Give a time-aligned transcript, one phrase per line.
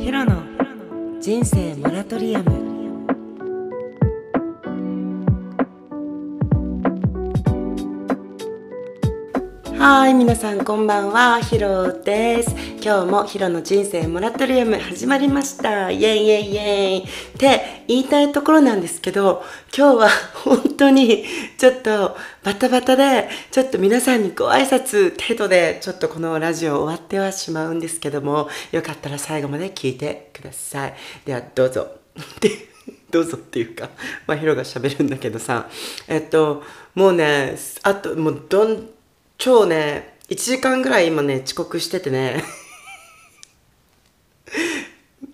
[0.00, 0.42] ヘロの
[1.20, 2.69] 人生モラトリアム。
[9.82, 12.54] はい皆さんこんばんはヒロです。
[12.84, 15.90] 今日もヒロの人生モラトリアム始まりました。
[15.90, 16.98] イエイイエイイエイ。
[16.98, 17.06] っ
[17.38, 19.42] て言いたいところなんですけど
[19.74, 20.08] 今日は
[20.44, 21.24] 本当に
[21.56, 22.14] ちょっと
[22.44, 30.94] バタバタでちょっと皆さんにご挨拶程度でちょっとこのラジオ終わってはしまうんですけどもよかったら最後まで聞いてください。
[31.24, 31.88] ではどうぞ。
[33.10, 33.88] どうぞっていうか、
[34.26, 35.68] まあ、ヒロが喋るんだけどさ、
[36.06, 36.62] えっと、
[36.94, 38.88] もうね、あと、もうどん、
[39.40, 42.44] 超ね、1時間ぐらい今ね、遅刻しててね。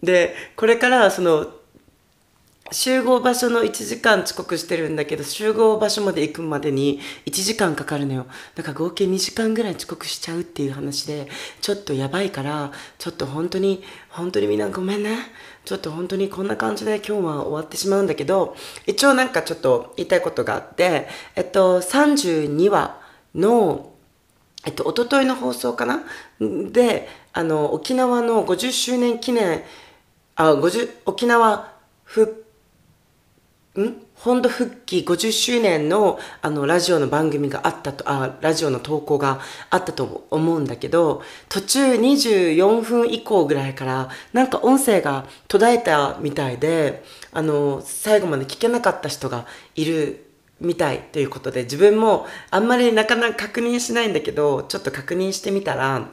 [0.00, 1.50] で、これからその、
[2.70, 8.26] 集合場所の1時間遅刻してるんだけど、集合場所まで行くまでに1時間かかるのよ。
[8.54, 11.26] だから合計2時間ぐらい遅刻しちゃうっていう話で、
[11.60, 15.18] ちょっとやばいから、ちょっと本当に、本当にみんなごめんね。
[15.64, 23.04] ちょっと本当にこんな感じで今日は終わってしまうんだけど、一応なんかちょっと言いたいことがあって、えっと、32話
[23.34, 23.95] の
[24.66, 26.02] えっと、一昨日の放送かな？
[26.72, 29.62] で、あの、沖縄の50周年記念、
[30.34, 31.72] あ、50、沖縄
[32.04, 32.44] ふ、
[33.78, 34.06] ん？
[34.16, 50.25] 本土復帰50周年のあのラジオの番組があったとあラジオの投稿があったと思うんだけど途中24分以降ぐらいからなんか音声が途絶えたみたいであの最後まで聞けなかった人がいる
[50.60, 56.08] みたいということで自分もあんまりなかなか確認しないんだけどちょっと確認してみたら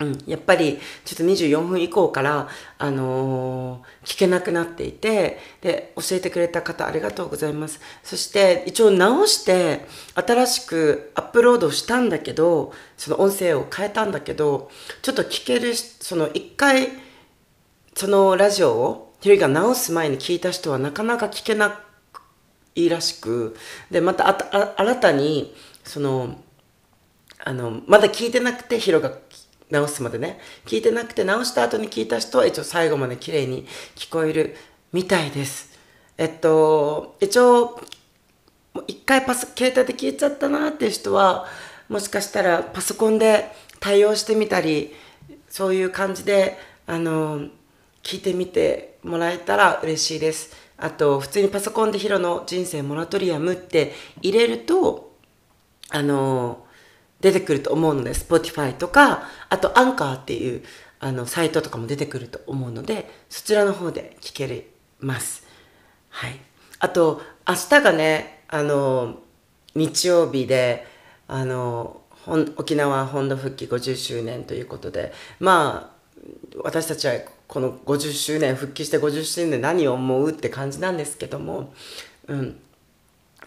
[0.00, 7.80] うん、やっぱりちょっと24分以降から、あのー、聞けなくなっていてで教えてくれた方ありがとうございます。
[8.02, 14.70] そして一応直して新しくアップロードしたんだけどその音声を変えたんだけど
[15.02, 16.88] ちょっと聞けるその一回
[17.94, 21.89] そのラジオをひろが直す前に聞いた人はなかなか聞けなく
[22.74, 23.56] いいらしく
[23.90, 24.28] でまた
[24.78, 26.40] 新たにその
[27.44, 29.12] あのまだ聞いてなくてヒロが
[29.70, 30.40] 直すまでね。
[30.66, 34.56] 聞いてなくて直した後に聞いた人は一応最後まで綺麗に聞こえる
[34.92, 35.78] みたいです。
[36.18, 37.80] えっと一応
[38.86, 41.46] 一回パソ携帯で聞いちゃったなっていう人は
[41.88, 43.50] もしかしたらパソコンで
[43.80, 44.94] 対応してみたり
[45.48, 47.48] そういう感じであの
[48.02, 50.54] 聞いてみてもらえたら嬉しいです。
[50.80, 53.92] あと普通にパソコンでヒロの人生モラトリアムって
[54.22, 55.12] 入れると
[55.90, 56.64] あの
[57.20, 60.62] 出てくると思うので Spotify とかあとアンカーっていう
[60.98, 64.66] あのサイトとかも出てくると思うのでそちらの方で聞け
[65.00, 65.46] ます。
[66.10, 66.38] はい。
[66.78, 69.20] あと明日がねあの
[69.74, 70.86] 日曜日で
[71.28, 72.00] あの
[72.56, 76.00] 沖縄本土復帰50周年ということでまあ
[76.62, 77.14] 私たちは
[77.50, 81.72] この50周年復帰して50周年で何を思うって感じなんですけども
[82.28, 82.60] うん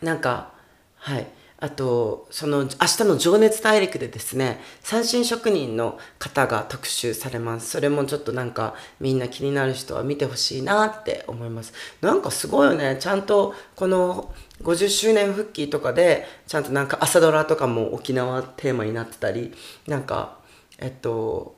[0.02, 0.52] なんか
[0.97, 1.28] はい
[1.64, 2.69] あと、その、明日
[3.06, 7.69] の情熱大陸でですね、三振職人の方が特集されます。
[7.69, 11.72] それもちょっとなんか、みんな気になる人は見てほしいなって思います。
[12.02, 12.97] なんかすごいよね。
[13.00, 19.53] ちゃんと、この50周年復帰とかで、ちゃんとなんか朝ドラとかも沖縄テーマになってたり、
[19.88, 20.40] なんか、
[20.80, 21.56] えっと、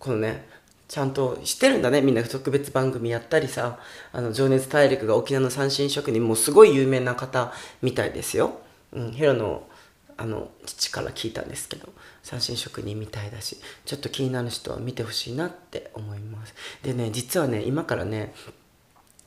[0.00, 0.48] このね、
[0.94, 2.00] ちゃんと知ってるんだね。
[2.02, 3.80] みんな特別番組やったりさ
[4.12, 8.60] あの情熱大陸が沖縄の三振職人もうすごい有名な方みたいですよ。
[8.92, 9.66] うん、ヘロの
[10.16, 11.88] あの父から聞いたんですけど
[12.22, 16.54] 三振職人みたいだしちょっと気になる人は見てほしいなって思います。
[16.84, 18.32] でね実はね今からね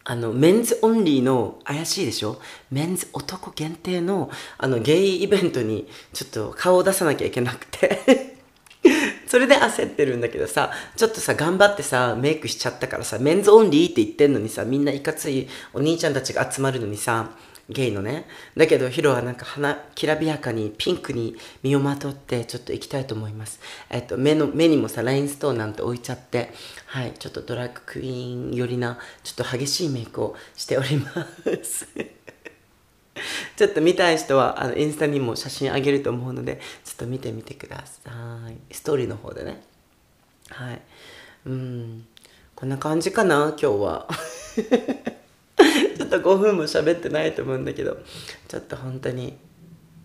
[0.06, 2.40] あのメンズオンリーの怪しいでしょ？
[2.72, 8.37] メンズ男限定のあのゲイイベントにちょっと顔を出さなきゃいけなくて。
[9.28, 17.30] それで焦ってるんだけどさちょっとさ頑張ってさメイクしちゃったからさメンズオンリーって言ってんのにさみんないかついお兄ちゃんたちが集まるのにさ
[17.70, 18.26] ゲイのね。
[18.56, 23.60] だけどヒロはなんか華きらびやかにピンクに身をまとってちょっと行きたいと思います。
[23.90, 26.54] えっと目の目にもさラインストーンなんて置いちゃって
[26.86, 31.28] はいちょっとドラッグクイーン寄りなちょっと激しいメイクをしておりま
[31.62, 31.88] す。
[33.58, 38.12] ちょっと見たい人はあのインスタにも写真あげると思うのでちょっと見てみてくださ
[38.50, 38.74] い。
[38.74, 39.64] ストーリーの方でね。
[40.50, 40.82] はい。
[41.48, 42.06] うん。
[42.56, 44.08] こんな感じかな今日は。
[45.98, 47.98] ちょっと5分も喋ってないと思うんだけど
[48.48, 49.36] ちょっと本当に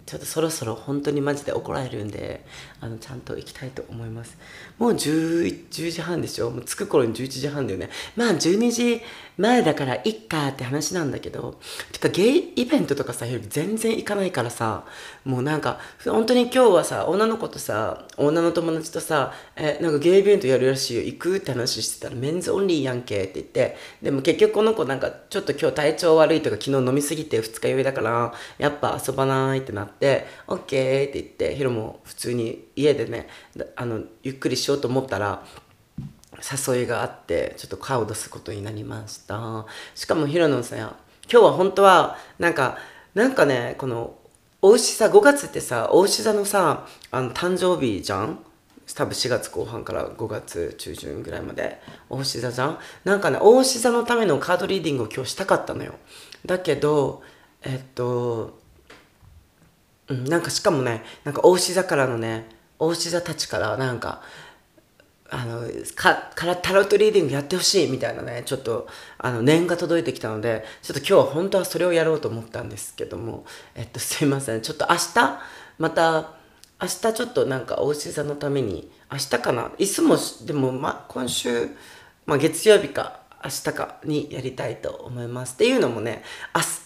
[0.04, 2.44] ちょっとそろそろ本当にマジで怒られるんで
[2.80, 4.36] あのちゃんと行きたいと思います。
[4.78, 7.88] もう 10, 10時半でしょもう着く頃に11時半だよね。
[8.16, 9.00] まあ12時
[9.38, 11.58] 前だからいっかって話なんだけど
[11.90, 14.84] てかゲイイベントとかさ全然行かないからさ
[15.24, 21.02] もうなんか本当に今日はさ女の子とさ女の友達とさえなんかゲイイベントやるらしいよ。
[21.02, 30.01] 行くって話してたらメンズオンリーやんけって言ってでも結局この子なんかちょっと今日体調悪いとか昨日飲みすぎて二日酔いだからやっぱ遊ばないってなって
[30.48, 33.28] オッケーって言ってヒロも普通に家でね
[33.76, 35.44] あのゆっくりしようと思ったら
[36.66, 39.64] 誘いがあってちょっと顔を出すことになりました。
[39.94, 40.96] しかもヒロノさ今
[41.28, 42.78] 日は本当はなんか
[43.14, 44.16] なんかねこの
[44.60, 48.38] お牛座5月ってさお牛座のさあの誕生日じゃん？
[48.94, 52.78] 多分4月後半から5月中旬ぐらいまでお牛座じゃん？
[53.04, 55.94] なんかねお牛座のためのカードリーディングを今日したかったのよ。
[56.44, 57.22] だけど
[57.64, 58.58] えっと、
[60.08, 62.46] うん、なんかしかもねなんかお牛座からのね
[62.78, 64.22] お牛座たちからなんか
[65.30, 65.62] あの
[65.94, 74.60] かからタロットリーディングやってほしいみたいなねちょっとあの念が届いてきたのでちょっと今日は本当はそれをやろうと思ったんですけどもえっとすいません。
[74.60, 75.40] ちょっと明日
[75.78, 76.34] また
[76.82, 79.70] 明日ちょっとなんかお牛座のために明日かな？
[79.78, 81.68] いつもでも、ま、今週、
[82.26, 83.21] まあ、月曜日か。
[83.44, 85.54] 明日かにやりたいと思います。
[85.54, 86.22] っていうのもね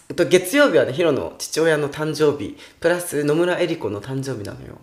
[0.09, 4.79] 明日月曜日はねヒロの父親の誕生日プラス野村恵理子の誕生日なのよ。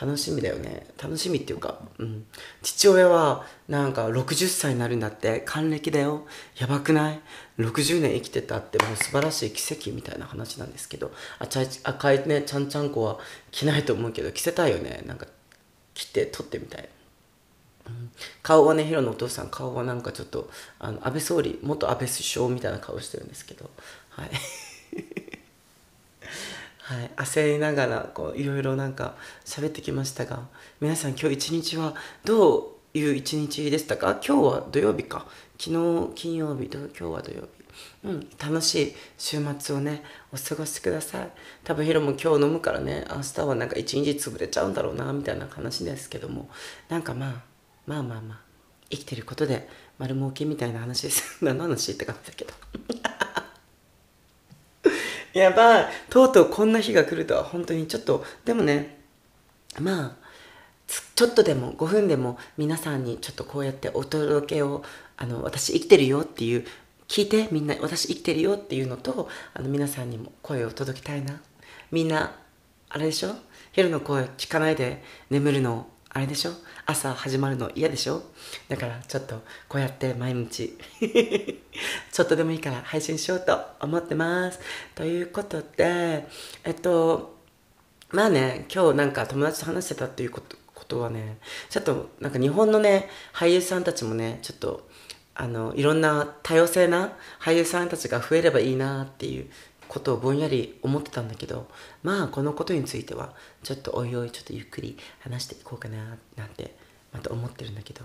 [0.00, 0.86] 楽しみだよね。
[1.02, 2.24] 楽しみっていうか、うん、
[2.62, 5.40] 父親はなんか60歳になるんだって。
[5.40, 6.24] 還暦だよ。
[6.56, 7.20] やばくない
[7.58, 11.10] ？60年生きてたってもう素晴らしい奇跡みたいな話なんですけど。
[11.40, 13.18] あちゃ赤いねちゃんちゃんこは
[13.50, 15.02] 着ないと思うけど着せたいよね。
[15.04, 15.26] なんか
[15.94, 16.88] 着て撮ってみたい、
[18.42, 23.70] 顔はねヒロのお父さん顔はなんかちょっとあの安倍総理元安倍首相みたいな顔してるんですけど。
[24.10, 24.30] はい。
[26.80, 29.14] はい、焦りながらこういろいろなんか
[29.44, 30.48] 喋ってきましたが
[30.80, 31.94] 皆さん今日一日は
[32.24, 34.18] どういう一日でしたか？
[34.26, 35.26] 今日は土曜日か。
[35.58, 37.48] 昨日金曜日と今日は土曜日。
[38.04, 40.02] うん、楽しい週末をね
[40.32, 41.30] お過ごしください。
[41.62, 46.48] 多分ヒロも今日飲むからね明日はなんか一日潰れちゃうんだろうなみたいな話ですけども。
[46.88, 47.42] なんかまあ
[47.88, 48.38] まあまあまあ
[48.90, 49.66] 生きてることで
[49.98, 51.38] 丸儲けみたいな話です。
[51.42, 52.52] 何の話って感じだけど。
[55.32, 55.88] やばい。
[56.10, 59.00] とうとうこんな日が来るとは本当にちょっとでもね
[59.80, 60.28] まあ
[61.14, 64.84] ちょっとでも5分でも皆さんにちょっとこうやってお届けを
[65.16, 66.66] あの私生きてるよっていう
[67.08, 71.40] 聞いてみんな私生きてるよっていうのとあの皆さんにも声を届けたいな。
[71.90, 72.36] みんな
[72.90, 73.34] あれでしょ？
[73.72, 76.52] ヘルの声聞かないで眠るのあれでしょ？
[76.86, 78.22] 朝始まるの嫌でしょ？
[78.68, 80.76] だからちょっとこうやって毎日
[82.12, 84.58] ちょっとでもいいから配信しようと思ってます。
[84.94, 86.26] ということで
[86.64, 87.36] えっと
[88.10, 91.38] まあね今日なんか友達と話してたっていうことことはね
[91.68, 94.88] ちょっとなんか日本のね俳優さんたちもねちょっと
[95.34, 99.50] あのいろんな多様性な俳優さんたちが増えればいいなっていう
[99.88, 101.68] ことをぼんやり思ってたんだけど
[102.02, 103.32] まあこのことについては
[103.62, 106.76] ちょっとおいおいちょっとゆっくり話していこうかななんて
[107.12, 108.02] また思ってるんだけど。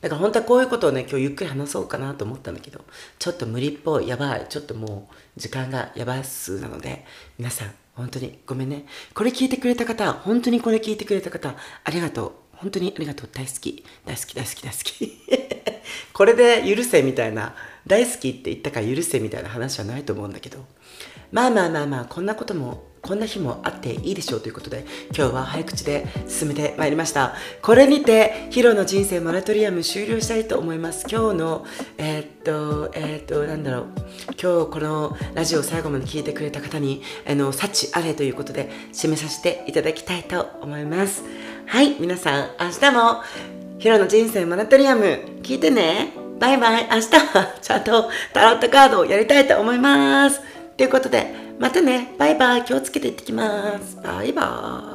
[0.00, 2.84] だから本当はこういうことをね今日ゆっくり話そうかなと思ったんだけど
[3.20, 7.04] ちょっと無理っぽいやばいちょっともう時間がやばすなので
[7.38, 8.86] 皆さん本当にごめんね。
[9.14, 12.32] これ聞いてくれた方本当にこれ聞いてくれた方ありがとう。
[12.54, 13.28] 本当にありがとう。
[13.32, 13.84] 大好き。
[14.06, 15.18] 大好き大好き大好き。
[16.12, 17.54] これで許せみたいな
[17.86, 20.64] 大好きって言ったから許せみたいな話はないと思うんだけど。
[21.32, 27.34] まあまあまあまあこんなこともこんな日もあっていいでしょうということで今日は早口で進めてまいりました。
[27.60, 31.06] これにてヒロの人生モラトリアム終了したいと思います。
[31.10, 31.66] 今日の
[31.98, 33.84] えー、っとえー、っとなんだろう。
[34.40, 41.24] 今日このラジオ最後まで聞いてくれた方にあの幸あれということで締めさせていただきたいと思います。
[41.66, 43.22] はい皆さん明日も
[43.80, 46.12] ヒロの人生モラトリアム聞いてね。
[46.38, 46.88] バイバイ。
[46.90, 50.40] 明日はちゃんとタロットカードをやりたいと思います。
[50.76, 52.14] ということでまたね。
[52.18, 52.64] バイバイ。
[52.64, 53.96] 気をつけていってきます。
[54.02, 54.91] バイバイ。